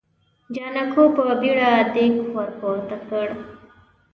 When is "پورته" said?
2.59-2.95